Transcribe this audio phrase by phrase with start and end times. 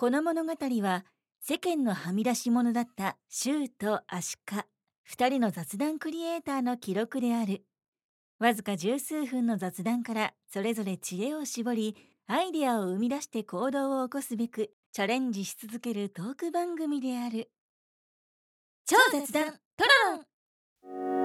[0.00, 1.04] この物語は
[1.40, 4.64] 世間のはみ出し者だったシューとアシカ
[5.10, 7.64] 2人の雑談クリエイターの記録である。
[8.38, 11.96] わずか十数分の雑談からそれぞれ知恵を絞り
[12.28, 17.50] アイデアを生み出して行動を起こすべくチャレンジし続けるトーク番組である。
[18.86, 19.46] 超雑談
[19.76, 19.84] ト
[20.92, 21.17] ロロン。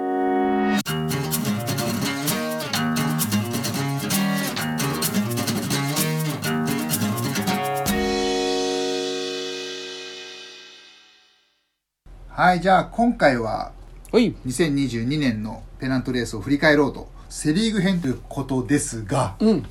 [12.36, 13.72] はい、じゃあ今回は
[14.12, 14.34] はい。
[14.48, 19.66] 2022年のペナントレースを振り返ろうと、セリーグ編ということですが、うん。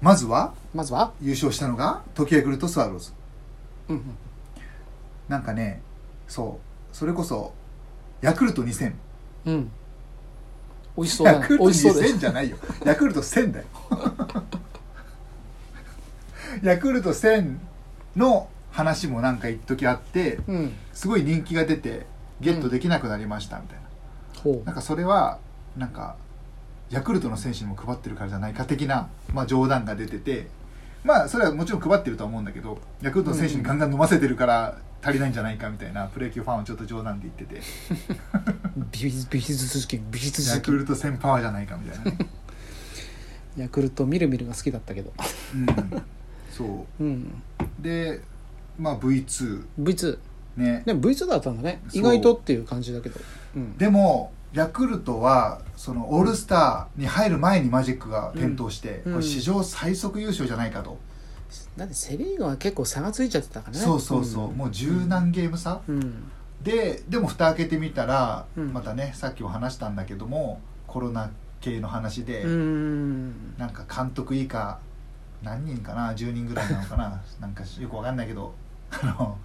[0.00, 1.12] まずはまずは？
[1.20, 3.12] 優勝したのが時ヤクルトスワローズ。
[3.88, 4.02] うん。
[5.28, 5.82] なんかね、
[6.28, 6.60] そ
[6.92, 7.52] う、それこそ、
[8.20, 8.92] ヤクルト2000。
[9.46, 9.72] うん。
[10.96, 11.38] 美味しそうだね。
[11.40, 12.56] ヤクルト美味しそうで2000じゃないよ。
[12.84, 13.66] ヤクルト1000だよ。
[16.62, 17.56] ヤクルト1000
[18.14, 20.72] の話もなんか一時あって、うん。
[20.92, 22.06] すごい人気が出て、
[22.40, 23.86] ゲットできなくなりましたみたいな。
[24.42, 25.38] ほなんかそれは
[25.76, 26.16] なんか
[26.90, 30.46] ヤクルトの選手にも配ってるからじゃないか的な、まあ、冗談が出てて
[31.04, 38.86] まあそれはもちろん配ってるとは思うんだけどヤクルトの選手にガンガン飲ませてるから足りないんじゃないかみたいなプロ野球ファンはちょっと冗談で言っててう。
[38.92, 40.54] 美術、美術好き、美術好き。
[40.54, 42.18] ヤクルト1000パワーじゃないかみたいなね、
[43.56, 45.12] ヤクルトみるみるが好きだったけど。
[45.54, 46.02] うん、
[46.50, 47.42] そうん。
[47.60, 48.20] うで
[48.78, 50.18] まあ V2 V2。
[50.56, 51.82] ねでも V2 だったんだね。
[51.88, 53.20] そう意外とっていう感じだけど。
[53.56, 53.76] うん。
[53.76, 60.96] でもヤクルトはそのオールスターに入る前にマジックが点灯して、うんこれ史上最速優勝じゃないかと、
[61.76, 63.78] だってセリーグは結構差がついちゃってたからね。
[63.78, 66.30] そうそうそう、もう十何ゲーム差、うん。
[66.62, 73.56] ででも蓋開けてみたら、うんまたねさっきも話したんだけどもコロナ系の話で、うん。
[73.58, 74.78] なんか監督以下
[75.42, 77.20] 何人かな？10人ぐらいなのかな？
[77.40, 78.54] なんかよくわかんないけど
[78.90, 79.38] あの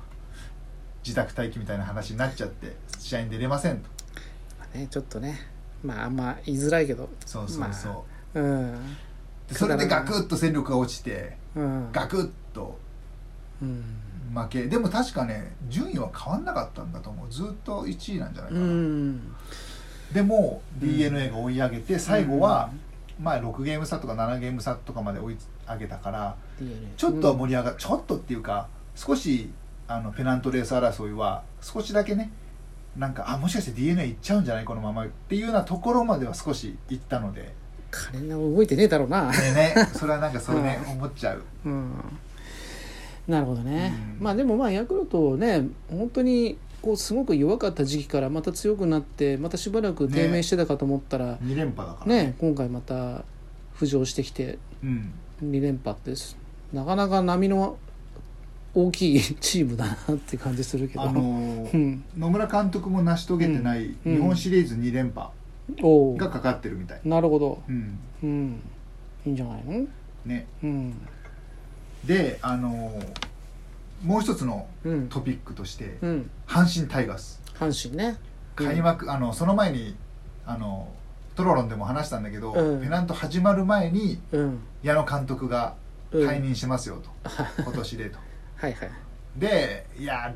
[1.03, 3.89] 自宅待機みたいな話になっちゃって試合に出れませんと
[4.59, 5.39] まあね、ちょっとね。
[5.83, 7.09] まああんま言いづらいけど。
[7.25, 8.95] そうそうそう、うん。
[9.47, 11.89] でそれでガクッと戦力が落ちてうん。
[11.91, 12.77] ガクッと
[13.61, 13.83] うん。
[14.33, 19.35] 負けでも確かね順位は変わんなかったんだと思うずっと1位なんじゃないかうな、ん。
[20.13, 22.71] でもうん d n a が追い上げて最後は、
[23.19, 25.37] まあ6ゲーム差とか7ゲーム差とかまで追い
[25.67, 26.35] 上げたから
[26.97, 29.49] ちょっとは盛り上がる、ちょっとっていうか少し
[29.87, 32.31] あのペナントレース争いは少しだけね
[32.95, 34.65] なんかあもしかして d n a いっちゃうんじゃない？
[34.65, 37.53] このままっていうようなところまでは少しいったので。
[37.89, 39.31] 金が動いてねえだろうな。
[39.31, 39.73] でね。
[39.93, 41.43] それはなんかそれね、思っちゃう。
[41.65, 41.93] うん、
[43.27, 44.23] なるほどね、うん。
[44.23, 52.35] まあでもまあヤクルトね本当にこうすごく弱かった時期からまた強くなってまたしばらく低迷してたかと思ったら2連覇だからね。
[52.39, 53.23] 今回また
[53.77, 55.13] 浮上してきてうん。
[55.43, 56.37] 2連覇です
[56.73, 57.77] なかなか波の
[58.73, 64.15] 大きいチームだなって感じするけど、あのーうん、野村監督も成し遂げてないうん。
[64.15, 65.29] 日本シリーズ2連覇
[66.17, 67.61] がかかってるみたい、なるほど。
[67.67, 67.99] うん。
[68.23, 68.61] うん。
[69.25, 69.87] いいんじゃないの？
[70.25, 70.47] ね。
[70.63, 70.93] うん。
[72.05, 73.31] であのー
[74.03, 75.09] もう一つのうん。
[75.09, 76.29] トピックとして、うん。
[76.47, 77.39] 阪神タイガース。
[77.59, 78.17] 阪神ね。
[78.55, 79.95] 開幕、あのその前に
[80.45, 80.87] あの
[81.35, 82.81] トロロンでも話したんだけど、うん。
[82.81, 84.59] ペナント始まる前にうん。
[84.81, 85.75] 矢野監督が
[86.11, 87.09] うん退任しますよと、
[87.61, 88.17] 今年でと
[88.61, 88.91] はいはい。
[89.37, 90.33] でいや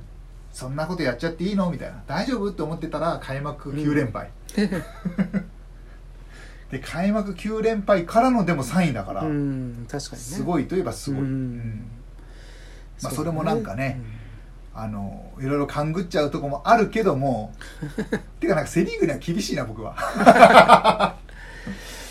[0.51, 1.69] そんなことやっちゃっていいの？
[1.69, 2.01] みたいな。
[2.07, 2.49] 大丈夫？
[2.49, 4.29] って思ってたら開幕9連敗、
[6.71, 10.27] で開幕9連敗からのでも3位だから、うん確かにね。
[10.27, 11.27] すごいといえばすごい、うん。
[11.27, 11.87] うん。
[13.03, 14.01] まあ、それもなんかね、
[14.73, 17.53] あのいろいろ勘ぐっちゃうとこもあるけども
[18.39, 21.15] てかなんかセ・リーグには厳しいな僕は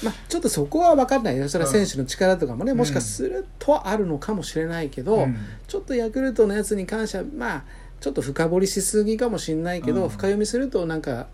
[0.04, 1.36] まあ、ちょっとそこは分かんない。
[1.36, 2.78] よそれは選手の力とかもね、うん。
[2.78, 5.36] もしかするとはあるのかもしれないけど、うん。
[5.66, 7.64] ちょっとヤクルトのやつに関してはまあ
[8.00, 10.08] ちょっと深掘りしすぎかもしれないけど、うん。
[10.10, 11.28] 深読みするとなんか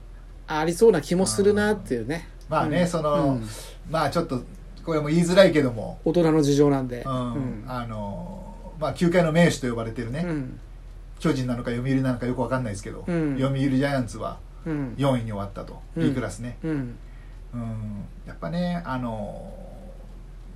[0.47, 2.87] ありそうな気もするなっていうね、まあね、うん。
[2.89, 3.49] その、うん。
[3.91, 4.43] まあちょっと
[4.85, 7.35] これも言いづらいけども、大人の事情なんで、うん。
[7.35, 7.65] うん。
[7.67, 10.61] あのまあ球界の名手と呼ばれてるね、うん。
[11.19, 13.37] 巨人なのか読売なのかよくわかんないですけど、うん。
[13.39, 14.95] 読売ジャイアンツはうん。
[14.97, 16.09] 4位に終わったと、うん。
[16.09, 16.97] B クラスね、うん
[17.55, 19.53] うん、やっぱねあの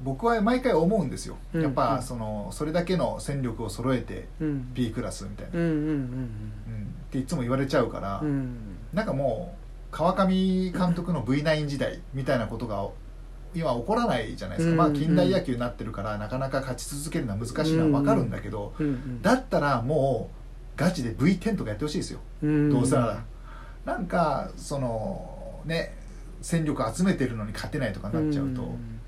[0.02, 1.62] 僕は毎回思うんですよ、うん。
[1.62, 2.02] やっぱうん。
[2.02, 4.75] そのそれだけの戦力を揃えてうん。
[4.75, 8.29] B クラスみたいな、うんうんうんっていつも言われちゃうから、うん。
[8.29, 8.58] うん
[8.93, 12.88] なんかもう川上監督の V9 時代みたいなことが
[13.55, 14.79] 今起こらないじゃないですか、うん。
[14.79, 18.75] まあ近代野球になってるからなかなか勝ち続けるのは難しいのは分かるんだけど、
[19.23, 22.70] だったらもうガチで V10 とかやってほしいですよ、うん。
[22.70, 23.25] どうせなら。
[23.85, 25.94] なんかそのね
[26.44, 29.00] 戦力集めてるのに勝てないとかなっちゃうと、うん。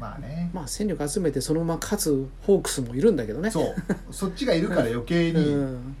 [0.00, 0.50] まあね。
[0.52, 3.52] まあ戦力集めてそのまま勝つホークスもいるんだけどね。
[3.52, 3.74] そう。
[4.10, 5.96] そっちがいるから余計 うにん。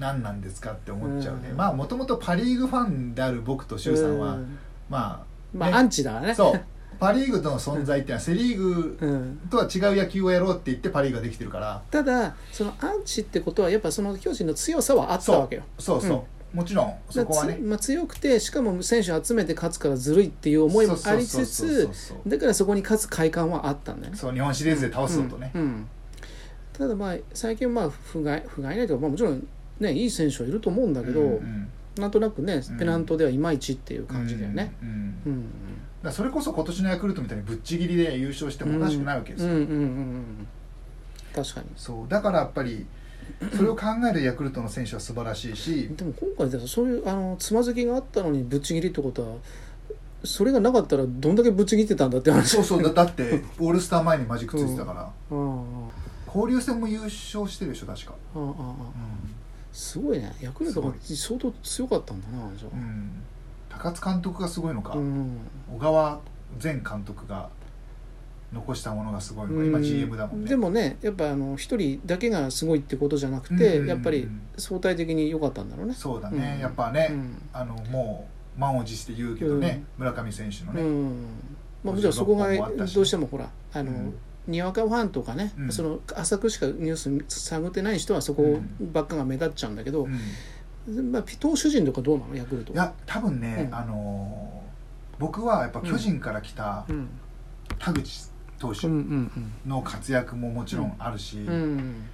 [0.00, 1.56] 何なんですかって思っちゃうね、うん。
[1.56, 4.58] まあもともとパ・リーグファンである僕と周さんは、うん。
[4.90, 5.76] まあ、まあ、ね。
[5.76, 6.34] アンチだね。
[6.34, 6.60] そう。
[6.98, 11.80] パ・リーグとの存在っていうのはセ・リーグうん、とは違う野球をやろうって言ってパ・リーグができてるから。
[11.92, 15.62] ただそのアンチってことはやっぱその巨人の強さはあったわけよ。
[15.78, 16.02] そう。
[16.02, 16.22] そう、
[16.52, 17.58] もちろんそこはね。
[17.62, 21.88] まあ、強くてしかも選手集めて勝つからずるいっていう思いもありつつ
[22.26, 24.18] だからそこに勝つ快感はあったんだよね。
[24.18, 25.62] そう日本シリーズで倒すぞとね、うん。
[25.62, 25.88] うん。
[26.72, 29.46] ただまあ最近まあ不甲斐ないというか、まあ、もちろん
[29.80, 31.68] ねいい選手はいると思うんだけど、うんうん
[31.98, 32.78] なんとなくねうん。
[32.78, 34.94] ペナントではいまいちっていう感じだよね、うんうん
[35.26, 35.44] うん
[36.02, 40.46] だそれこそ今年のヤクルトみたいにぶっちぎりで優勝してもおかしくないわけですよ、うんうんうんうん。
[41.34, 41.66] 確かに。
[41.76, 42.86] そうだからやっぱり
[43.56, 49.36] それを考えるヤクルトの選手は素晴らしいしでも今回でそういうあのつまずきがあったのにぶっちぎりってことは
[50.24, 52.56] それがなかったらどんだけぶっちぎってたんだって話。
[52.56, 55.10] そうそうだだって オールスター前にマジックついてたから、
[56.26, 58.14] 交流戦も優勝してるでしょ確か、
[59.72, 60.32] すごいね。
[60.40, 63.10] ヤクルトが相当強かったんだなじゃうんうん。
[63.68, 64.96] 高津監督がすごいのか、
[65.72, 66.20] 小川
[66.62, 67.48] 前監督が
[68.52, 70.48] 残したものがすごい今 GM だもんね。
[70.48, 73.86] でもねやっぱあの一人だけがすごいってことじゃなくて、うん。
[73.86, 74.28] やっぱり
[74.58, 75.94] 相対的に良かったんだろうね。
[75.94, 76.60] そうだね、うん。
[76.60, 77.42] やっぱね、うん。
[77.52, 81.26] あのもう満を持して言うけどね、村上選手のね、うん。
[81.82, 82.94] まあ、もちろんそこが56本もあったしね。
[82.96, 84.14] どうしてもほらあの、うん。
[84.46, 85.72] にわかファンとかね、うん。
[85.72, 90.06] その浅くしかニュース探ってない人はそこばっかが目立っちゃうんだけど、
[90.86, 91.12] うん。
[91.12, 92.36] まあ、投手陣とかどうなの？
[92.36, 93.74] ヤクルトいや多分ね、うん。
[93.74, 94.62] あのー
[95.18, 97.08] 僕はやっぱ巨人から来たうん。
[97.78, 98.31] 田口
[98.62, 102.04] 投手うんうんの活躍ももちろんあるし、うんうん。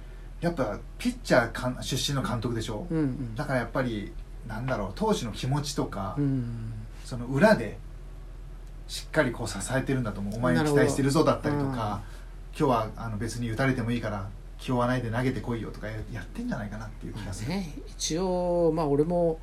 [0.41, 3.35] やっぱピッチャーかん出身の監督でしょ、うんうん。
[3.35, 4.11] だからやっぱり
[4.47, 6.73] なんだろう投手の気持ちとか、うん
[7.05, 7.79] その裏で
[8.87, 12.01] しっかりこう支えてるんだと思うお前に期待してるぞだったりとか、
[12.55, 14.29] 今日はあの別に打たれてもいいから
[14.59, 19.39] 気負わないで投げてこいよとかややってんじゃないかなっていう気がする、ね、一応まあ俺も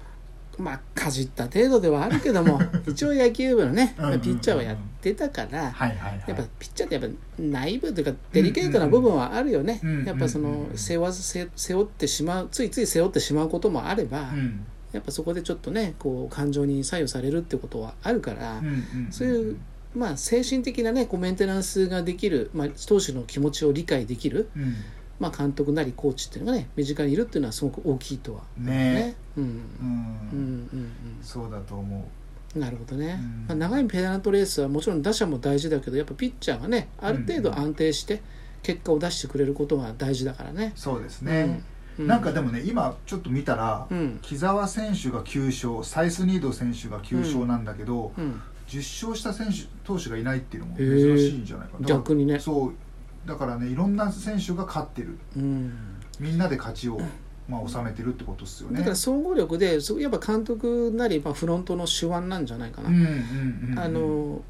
[0.59, 6.25] まあかじった程度ではあるけども 一応野球部のねピッチャーはやってたから、はいはいはい。
[6.27, 14.65] やっぱピッチャーってやっぱ内部というかデリケートな部分はあるよね、やっぱその背負わせ背負ってしまうついつい背負ってしまうこともあれば、うん。
[14.93, 18.63] やっぱそこでちょっとねこう感情に左右されるってことはあるから、
[19.11, 19.57] そういう
[19.95, 24.75] まあ精神的なねこうメンテナンスができる、まあ、投手の気持ちを理解できる、うん
[25.19, 28.43] まあ、監督なりコーチっていうのがね身近にいるっていうのはすごく大きいとは。
[28.59, 29.17] ね。
[29.37, 29.45] うん。
[29.45, 29.51] うん。
[29.51, 30.93] うんうん
[31.23, 32.59] そうだと思う。
[32.59, 33.47] んなるほどね、うん。
[33.49, 38.23] まあ、長いペナントレースはもちろん打者も大事だけどやっぱピッチャーがねある程度安定して
[38.63, 40.73] 結果を出してくれることが大事だからね。
[40.75, 40.79] う。
[40.79, 41.63] そうですね、
[41.99, 44.19] うなんかでもね今ちょっと見たら、うん。
[44.23, 51.87] 木澤選手が9勝サイスニード選手が9勝なんだけど、うん、10勝した選手投手がいないっていうのも珍しいんじゃないかな。
[51.87, 52.39] 逆にね。
[52.39, 52.75] そう
[53.27, 55.19] だからねいろんな選手が勝ってる。
[55.37, 55.73] うん。
[56.19, 56.99] みんなで勝ちを、
[57.49, 58.79] まあ、収めてるってことですよね。
[58.79, 62.89] だから総合力でそやっぱ監督なり、まあ、フロントの手腕なんじゃないかな、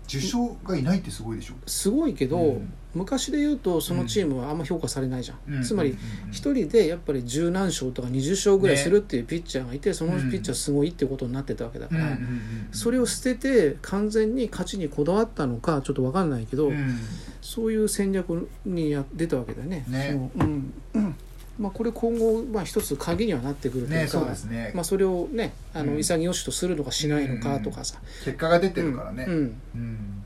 [0.06, 1.54] 受賞がいないってすごいでしょ。
[1.66, 5.62] すごいけど、うん昔で言うとそのチームはあんま評価されないじゃん、うん。
[5.62, 6.30] つまりうんうんうん。
[6.32, 16.98] 一人でやっぱり十何勝とか20勝ぐらいするっていうピッチャーがいて、そのピッチャーすごいってことになってたわけだから、うんそれを捨てて完全に勝ちにこだわったのかちょっと分かんないけど、うん。
[17.40, 19.84] そういう戦略にや出たわけだよね。
[19.88, 20.30] ね。
[20.34, 20.72] そううん。
[20.94, 21.16] うん
[21.58, 25.98] まあ、これ今後、まあ、一つ鍵にはなってくるというかねそうですね、まあ、それをねあのうん。
[25.98, 29.24] 潔しとするのかしないのかとかさ、結果が出てるからね。
[29.26, 29.60] うんうん。
[29.74, 30.24] うん。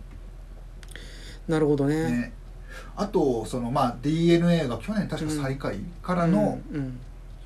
[1.48, 2.10] なるほどね。
[2.10, 2.32] ね
[2.96, 6.58] あとそのまあ d n a が去年確か最下位からの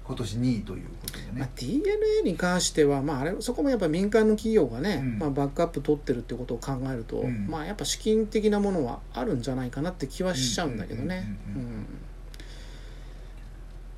[0.04, 1.84] 今年2位ということでまあね、、d n
[2.20, 5.18] a に関しては、まあ、あれそこもやっぱ民間の企業がね、うん。
[5.18, 7.46] まあ、バックアップ取ってるってことを考えると、うん。
[7.46, 11.36] まあ、やっぱ資金的なものはあるんじゃないかなって気はしちゃうんだけどね。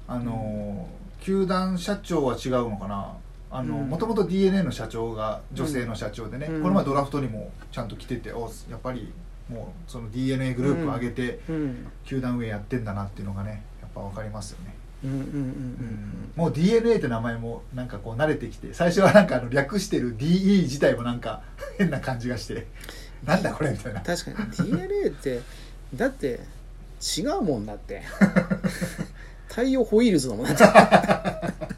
[0.08, 3.16] あのー球団社長は違うのかな？
[3.50, 3.88] あのうん。
[3.88, 6.62] もともと d n a の社長が女性の社長でね、うん。
[6.62, 9.12] この前ドラフトにもちゃんと来てておやっぱり
[9.48, 14.74] もうその d n a グループを上げてうん球団運営やってんだなっていうのがねやっぱ分かりますよね、
[16.34, 21.42] もう d n a って名前もなんかこう慣れてきて最初はなんかあの略してる DE 自体もなんか
[21.78, 22.66] 変な感じがして
[23.24, 24.00] なんだこれみたいな。
[24.00, 24.70] 確かに。
[24.70, 25.40] D n a って
[25.94, 26.40] だって
[27.18, 28.02] 違うもんだって。
[29.56, 31.75] 太陽ホイールズだもんだって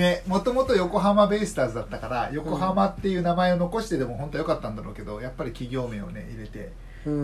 [0.00, 6.72] ねもともと横浜ベイスターズだったから横浜っていう名前を残してでも本当は良かったんだろうけどやっぱり企業名をね入れて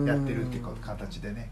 [0.05, 1.51] やってるっていう形でね。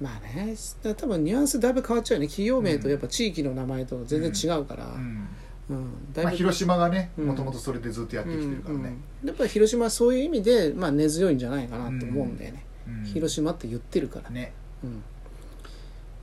[0.00, 2.28] まあね多分ニュアンスだいぶ変わっちゃうよね。
[2.28, 5.28] 企業名とやっぱ地域の名前と全然違うから、うん。
[5.68, 7.26] うん、だまあ、広島がねうん。
[7.26, 8.84] もともとそれでずっとやってきてるからね、うん。
[8.84, 8.88] う
[9.24, 9.28] ん。
[9.28, 13.04] やっぱり広島はそういう意味で、まあ、根強いんじゃないかなと思うんだよね、うん。
[13.04, 14.52] 広島って言ってるから、ね、
[14.84, 15.02] うん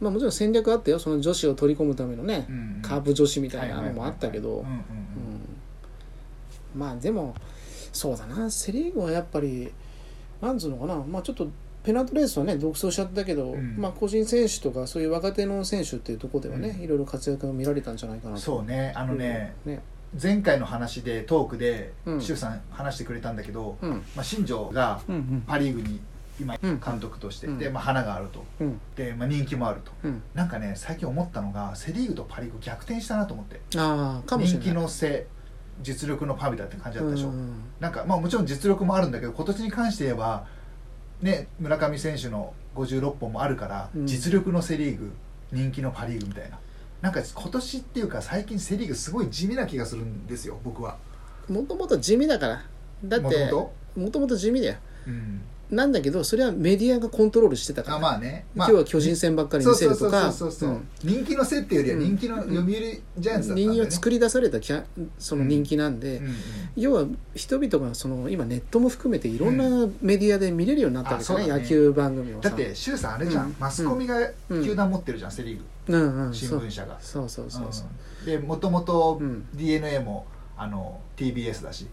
[0.04, 1.00] まあ、もちろん戦略あったよ。
[1.00, 4.50] その女子を取り込むためのね、うんカープ女子みたいなのもあったけど。
[4.50, 4.70] うんうんうん。
[4.70, 4.82] うん。
[6.76, 7.34] まあでも
[7.92, 8.50] そうだな。
[8.52, 9.72] セ・リーグはやっぱり
[10.42, 11.48] なんつうのかな、まあ、ちょっと
[11.84, 13.76] ペナントレースはね独走しちゃったけど、うん。
[13.78, 16.84] まあ、個人選手とかそういう若手の選手っていうところではね、うん。
[16.84, 18.42] いろいろ活躍が見られたんじゃないかなと。
[18.42, 18.92] そうね。
[18.96, 19.82] あのね、ね。
[20.22, 22.22] 前回の話でトークでうん。
[22.22, 23.92] 周さん話してくれたんだけど、うん。
[24.16, 25.44] まあ、新庄がうんうん。
[25.48, 26.00] パ・リーグに
[26.40, 26.80] 今うん。
[26.80, 27.60] 監督として、うん。
[27.60, 28.44] で、まあ、花があると。
[28.60, 28.80] うん。
[28.96, 29.92] で、まあ、人気もあると。
[30.04, 30.24] うん。
[30.34, 33.62] なんかね最近思ったのがセ・リーグとパ・リーグ逆転したなと思って。
[33.78, 34.76] ああかもしれ人ない。
[34.76, 35.28] 気の背
[35.82, 37.64] 実力のパビだって感じだったでしょ、うん。
[37.80, 40.46] なんかまあもちろん実力もあるんだけど今年に関して言えば
[41.22, 44.08] ね村上選手の56本もあるから、うん。
[44.08, 45.12] 実力のセ・リーグ
[45.52, 46.60] 人気のパ・リーグみたいな。
[47.02, 50.98] なんか今年っていうか最近セ・リーグすごい地味な気がするんですよ僕は。
[51.50, 52.66] もともと地味だから。
[53.04, 54.76] だってもともと地味だよ。
[55.08, 55.42] うん
[55.72, 57.98] なんだけどそれはメディアがコントロールしてたから。
[57.98, 60.32] あまあね、まあ、今日は巨人戦ばっかり見せるとか。
[61.04, 62.66] 人気の背っていうよりは人気の読売
[63.18, 63.74] ジャイアンツだったんだよね。
[63.74, 64.84] 人気を作り出されたキャ
[65.18, 66.26] その人気なんで、うん。
[66.26, 66.34] うん。
[66.76, 67.06] 要は
[67.36, 71.62] 人々がその今ネットも含めていろんなメディアで見れるようになったわけですよね,、うだね。
[71.62, 72.50] 野球番組をさ。
[72.50, 73.56] だって周さんあれじゃん、うん。
[73.60, 74.16] マスコミが
[74.50, 75.64] 球団持ってるじゃん、セ・リーグ。
[75.88, 76.28] うん。
[76.28, 76.34] うん。
[76.34, 76.98] 新聞社が。
[77.02, 77.84] そうそうそうそ
[78.24, 78.26] う。
[78.26, 79.46] でもともとうん。
[79.56, 81.88] d n a もあの TBS だし。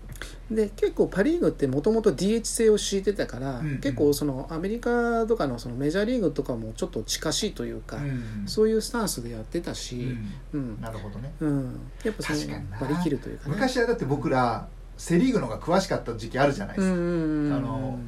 [0.50, 3.80] で結構パ・リーグってもともと DH 制を敷いてたから、うんうん。
[3.80, 10.32] 結構そのアメリカとかのそのメジャーリーグとかもちょっと近しいというか、うんそういうスタンスでやってたうし、ん。
[10.52, 10.80] うん。
[10.80, 11.32] なるほどね。
[11.40, 11.80] うん。
[12.04, 12.78] やっぱその確かにな。
[12.80, 13.54] 割り切るというかね。
[13.54, 17.98] 昔はだって僕らセ・リーグの方が詳しかった時期あるじゃないですか、うんうんうんあの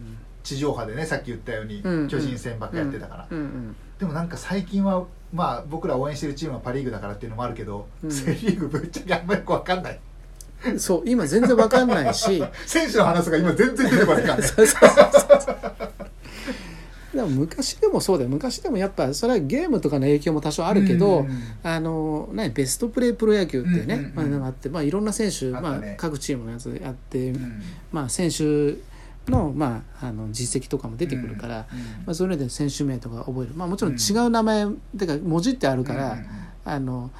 [0.42, 8.10] 地上波でねさっき言ったようにうん巨人戦ばっかやってたから、うんうんでもなんか最近はまあ僕ら応援してるチームはパ・リーグだからっていうのもあるけど、うん。
[8.10, 9.92] セ・リーグぶっちゃけあんまりよく分かんない。
[9.94, 10.00] うん
[10.78, 12.42] そう今全然わかんないし。
[12.66, 14.42] 選手の話が今全然出てこないからね。
[14.42, 15.62] そうそうそう
[17.14, 18.30] でも昔でもそうだよ。
[18.30, 25.52] 昔でもやっぱそれはゲームとかの影響も多少あるけど、うんうんあのね、ベストプレープロ野球っていうね、うんうんうんまあ、って、まあ、いろんな選手、ね。
[25.52, 27.62] まあ、各チームのやつやって、うん。
[27.92, 28.76] まあ、選手
[29.30, 33.92] の,、まあ、あの実績とかも出てくるから、うんまあ、それで選手名とか覚える、まあ、もちろん。
[33.94, 34.66] 違う名前、
[34.96, 36.26] てか文字ってあるから、うんうんうん。
[36.64, 37.10] あの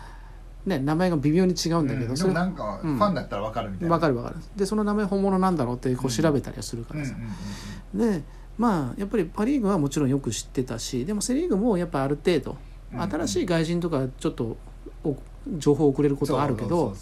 [0.64, 2.11] ね、名前が微妙に違うんだけど、うん。
[2.11, 2.99] でそれもなんかフうん。
[3.02, 4.37] ァンだったら分かるみたいな、分かる分かる。
[4.57, 7.16] でその名前本物なんだろうってこう調べたりはするかうんうんらさ、
[7.95, 8.12] うん。
[8.21, 8.23] で
[8.59, 12.57] まあやっぱりパ・リーグはもちろんよく知ってたしでもセ・リーグもやっぱある程度
[12.92, 14.57] うん新しい外人とかちょっと
[15.04, 15.16] お
[15.59, 16.95] 情報をくれることはあるけど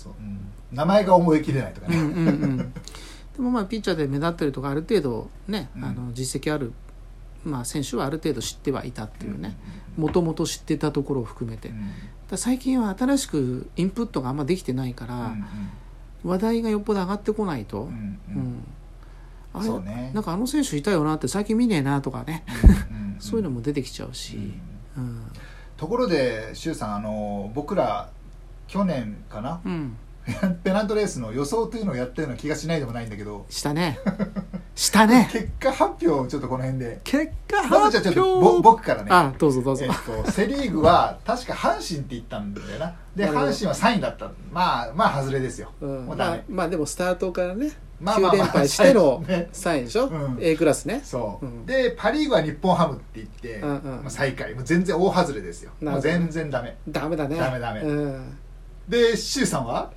[0.73, 2.57] 名前が覚えきれないとかね、うんうんうん。
[2.59, 2.65] で
[3.39, 5.85] もまあピッチャーで目立ってるとかある程度ね、うん。
[5.85, 6.73] あの実績ある、
[7.45, 9.57] まあ、選手はある程度知ってはいたっていうね。
[9.75, 11.73] うんもともと知ってたところを含めて、
[12.37, 15.45] 最近は新しくインプットがあんまできてないから、うん
[16.23, 18.37] 話題がよっぽど上がってこないと、うんうん。
[18.37, 18.65] うん。
[19.55, 20.11] あれね。
[20.13, 22.45] なんかあの選手いたよなって最近見ねえなとかね、
[22.91, 24.53] うん そういうのも出てきちゃうし、
[24.99, 25.23] うん
[25.79, 28.11] ところで周さんあの僕ら
[28.69, 29.63] 去年かな？
[29.65, 29.97] うん、
[30.65, 33.47] ペナントレースの予想というのをやったような気がしないでもないんだけど。
[33.49, 33.99] したね。
[34.75, 35.29] したね。
[35.33, 37.01] 結果発表をちょっとこの辺で。
[37.05, 39.09] 結果まずじゃあちょっとぼ僕からね。
[39.11, 42.95] あどうぞどうぞ、えっと、セ・リーグは確か阪神って言ったんだよな。
[43.15, 44.31] で阪神は3位だった。
[44.53, 46.07] まあまあ外れですよ、うん。
[46.07, 46.37] もうダメ。
[46.37, 49.49] まあ、まあでもスタートからね、まあまあまあ9連敗してのね。
[49.53, 50.39] 3位でしょ、うん。
[50.41, 51.03] A クラスね。
[51.05, 51.67] そう、うん。
[51.67, 54.03] でパ・リーグは日本ハムって言って、うんうん。
[54.03, 54.55] まあ、最下位。
[54.55, 55.73] もう全然大外れですよ。
[55.83, 56.77] もう全然ダメ。
[56.89, 57.37] ダメだね。
[57.37, 57.81] ダメダメ。
[57.83, 58.39] うん、
[58.89, 59.93] で周さんは、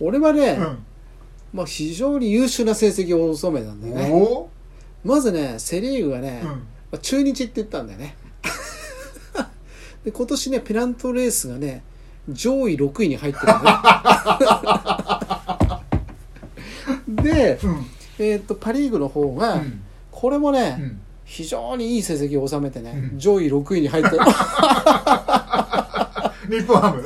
[0.00, 0.78] 俺はね、うん。
[1.52, 4.48] まあ、非常に優秀な成績を収めたんだよね。
[5.04, 6.48] まずねセ・リーグはね、うん。
[6.48, 6.56] ま
[6.92, 8.16] あ中日って言ったんだよね。
[10.04, 11.82] で今年ねペナントレースがね
[12.28, 15.60] 上位6位に入ってるんだ
[17.16, 17.18] ね。
[17.22, 17.86] で、うん。
[18.18, 19.80] えーっとパ・リーグの方が、うん。
[20.10, 21.00] これもね、うん。
[21.24, 23.18] 非常にいい成績を収めてね、うん。
[23.18, 24.18] 上位6位に入ってる。
[26.48, 27.02] 日本ハム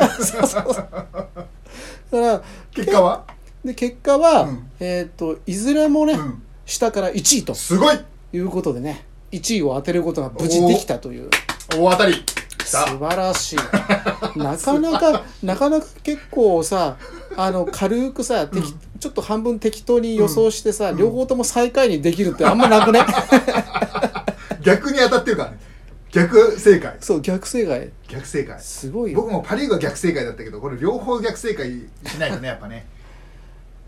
[2.21, 2.43] ら
[2.73, 3.25] 結果は、
[3.65, 4.71] で結果は、うん。
[4.81, 7.55] えーっといずれもね、うん、下から1位と。
[7.55, 7.99] すごい。
[8.33, 11.31] いうことでね1位を当てることが無事できたという。
[11.77, 12.15] 大当たり。
[12.65, 13.57] 素晴らしい。
[14.39, 16.97] なかなかなかなか結構さ
[17.37, 23.01] あの軽くさ、適ちょっと半分適当に予想してさ、両方とも最下位にできるってあんまなくね？
[24.63, 25.59] 逆に当たってるからね
[26.13, 26.97] 逆正解。
[27.01, 27.91] そう逆正解。
[28.07, 28.61] 逆正解。
[28.61, 29.21] すごいよ。
[29.21, 31.71] 僕もパ・リーグは逆正解だったけどこれ両方逆正解
[32.07, 32.87] しないとねやっぱね。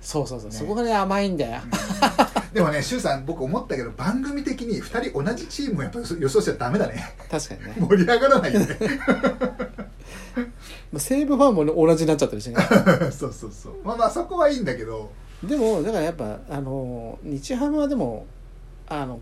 [0.01, 0.57] そうそうそう、ね。
[0.57, 1.63] そこがね甘いんだよ、
[2.53, 7.15] でもね周さん僕思ったけど番組的に2人同じチームをやっぱ予想しちゃダメだね。
[7.31, 7.75] 確かにね。
[7.79, 8.67] 盛り上がらないよね。
[10.93, 12.57] まあ西武ファンもね同じになっちゃったりしてね。
[13.13, 13.77] そうそうそう。
[13.83, 15.11] まあまあそこはいいんだけど。
[15.43, 18.27] でもだからやっぱあの日ハムはでも
[18.89, 19.21] あの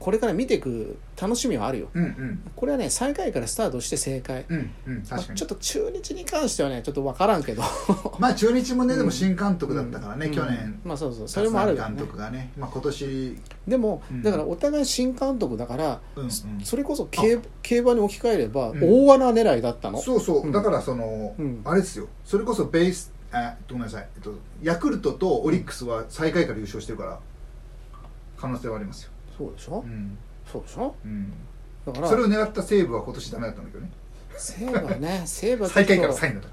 [0.00, 1.88] これから見ていく楽しみはあるよ。
[1.92, 2.42] うんうん。
[2.56, 7.62] これはね最下位からスタートして正解、うんうんまあちょっと中日に関してはねちょっと分からんけど。
[8.18, 8.98] まあ中日もねうん。
[9.00, 10.32] でも新監督だったからね、うん。
[10.32, 10.80] 去年。
[10.84, 11.28] まあそうそう。
[11.28, 12.00] それもあるよ監ね。
[12.00, 13.36] 督がね、まあ、今年、
[13.68, 14.22] でも、うん。
[14.22, 16.30] だからお互い新監督だから、うんうん。
[16.64, 18.80] それこそ競競馬に置き換えれば、うん。
[18.82, 20.00] 大穴狙いだったの。
[20.00, 20.52] そうそう、うん。
[20.52, 21.60] だからその、うん。
[21.64, 22.08] あれですよ。
[22.24, 27.20] それこそベースあごめんなさい、えっと、ヤクルトとオリックスは最下位から優勝してるから
[28.36, 29.09] 可能性はありますよ、
[29.40, 30.18] そうでしょ、うん。
[30.52, 30.94] そうでしょ？
[31.04, 31.32] うん、
[31.86, 32.08] だから。
[32.08, 33.90] それを狙った西武は今年ダメだったんだけどね。
[34.36, 35.22] 西武はね。
[35.26, 35.94] 西武はちょ最っと。
[35.94, 36.48] 下位から3位だった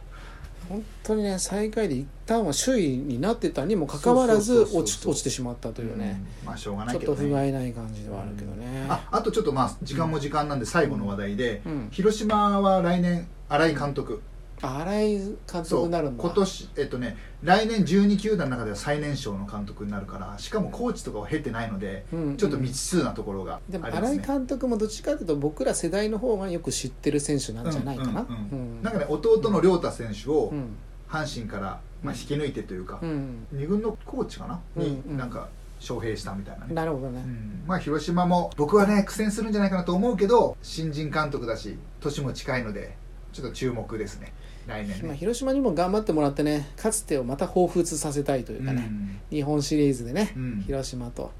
[0.70, 6.48] 本当にね最下位で一旦は首位になってたにもかかわらず落ち落ちてしまったというね、うん。
[6.48, 11.88] まあしょうがなちょっといけどね不甲斐ない感じではあるけどね、ああとちょっとまあ時間も時間なんで最後の話題で、うん。
[11.92, 16.24] 広島は来年新井監督、あ新井監督になるんだ。
[16.24, 24.08] 今年えっとね来年12球団の中では最年少の監督になるからしかもコーチとかを経てないので、うんちょっと未知数なところがありでもますね。
[24.08, 30.76] 新井監督もどっちかというと僕ら世代の方がよく知ってる選手なんじゃないかな、うんうんうんなんかね弟の亮太選手をうん。
[31.10, 33.48] 阪神から、まあ、引き抜いてというか、うん。
[33.54, 35.18] 二軍のコーチかな、うんにうん。
[35.18, 35.48] なんか
[35.80, 37.64] 招聘したみたいなね、なるほどね、うん。
[37.66, 42.98] まあ広島も僕はね苦戦するんじゃないかなと思うけど新人監督だし年も近いので
[43.38, 44.34] ちょっと注目ですね。
[44.66, 48.90] 来年まあ、ね、広島にも頑張ってもらってねかつてをまた彷彿させたいというかね、
[49.30, 50.64] 日本シリーズでね、うん。
[50.66, 51.32] 広島と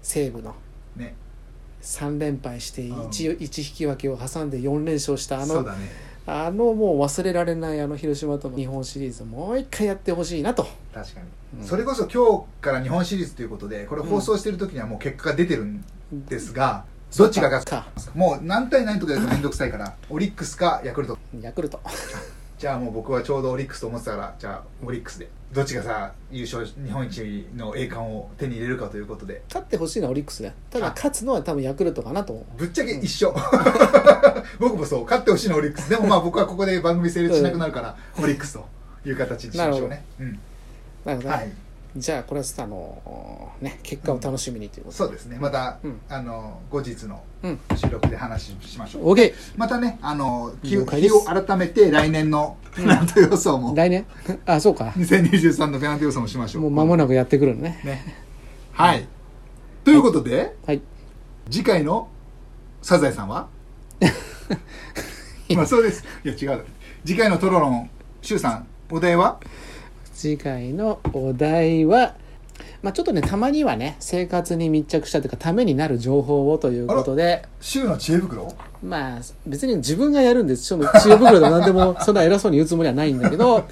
[0.00, 0.54] 西武の
[0.96, 1.14] ね。
[1.82, 3.00] 3連敗してうん。
[3.08, 6.12] 1, 一引き分けを挟んで4連勝したあのそうだね。
[6.24, 10.66] あのもう忘れられないあの広島との日本シリーズもう一回やってほしいなと。
[10.94, 11.66] 確かに、うん。
[11.66, 15.84] それこそ今日から日本シリーズということでこれ放送してる時にはもう結果が出てるん
[16.26, 16.84] ですが、
[17.16, 17.70] どっちが勝つ？
[17.70, 17.86] か。
[18.14, 19.94] もう何対何とかやると面倒くさいから。
[20.08, 21.18] オリックスかヤクルト。
[21.40, 21.80] ヤクルト。
[22.58, 24.34] じゃあもう僕はちょうどオリックスと思ってたから。
[24.38, 25.28] じゃあオリックスで。
[25.52, 29.42] どっちがさ優勝日本一の栄冠を手に入れるかということで。
[29.48, 30.54] 勝ってほしいのはオリックスだよ。
[30.70, 30.90] ただあ。
[30.90, 32.58] 勝つのは多分ヤクルトかなと思う。
[32.58, 33.34] ぶっちゃけ一緒。
[34.58, 35.04] 僕もそう。
[35.04, 35.90] 勝ってほしいのはオリックス。
[35.90, 38.66] でもまあ僕はここで番組成立しなくなるからオリックスと
[39.04, 40.40] いう形にしましょうね、うん。
[41.04, 41.52] なるほどね、はい
[41.94, 45.36] じゃあこれはあのね結果を楽しみにということそうですね。
[45.38, 46.00] また、うん。
[46.08, 47.60] あの後日のうん。
[47.76, 51.14] 収録で話しましょう、OK またねあの日了解です。
[51.14, 54.06] 日を改めて来年のペナント予想も、来年？
[54.46, 54.92] あそうか。
[54.96, 56.62] 2023のペナント予想もしましょう。
[56.62, 57.80] もう間もなくやってくるのね。
[57.84, 58.14] ね。
[58.72, 59.06] はい。
[59.84, 60.80] ということで、はい。
[61.50, 62.08] 次回の
[62.80, 63.48] サザエさんは？
[65.54, 66.04] まあそうです。
[66.24, 66.64] いや違う。
[67.04, 67.90] 次回のトロロン
[68.22, 69.38] シュウさんお題は？
[70.12, 72.14] 次回のお題は
[72.82, 77.44] まあちょっとねたまにはね生活に密着したというかためになる情報をということで。
[77.60, 78.52] シュウの知恵袋？
[78.82, 80.64] まあ別に自分がやるんです。
[80.64, 83.64] 知恵袋でも何でも そんな偉そうに言うつもりはないんだけど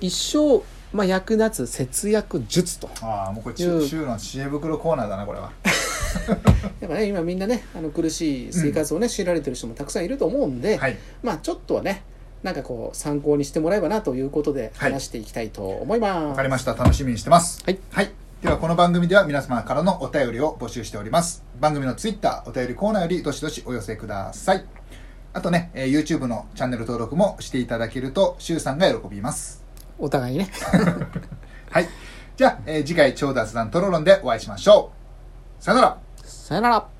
[0.00, 0.62] 一生、
[0.96, 2.88] まあ、役立つ節約術と。
[3.02, 3.76] ああもうこれシう。
[3.76, 5.52] んュシュウの知恵袋コーナーだなこれは。
[6.80, 10.96] やっぱね今みんなねあの苦しい生活をね、強いられてる人もたくさんいると思うんで、はい。
[11.22, 12.02] まあちょっとはね
[12.42, 14.92] なんかこう参考にしてもらえばなということではい。
[14.92, 16.24] 話していきたいと思います。
[16.26, 16.74] わかりました。
[16.74, 17.62] 楽しみにしてます。
[17.64, 18.10] はい、はい、
[18.42, 21.44] ではこの番組では皆様からのお便りを募集しております。
[21.60, 24.64] 番組のツイッターお便りコーナーよりどしどしお寄せください。
[25.32, 29.64] あとね、えー YouTube のチャンネル登録もしていただけるとシュウさんが喜びます。
[29.98, 30.50] お互いにね。
[31.70, 31.88] はい。
[32.36, 34.92] じゃあ、えー次回超雑談トロロンでお会いしましょ
[35.60, 35.64] う。
[35.64, 35.98] さよなら。
[36.24, 36.95] さよなら。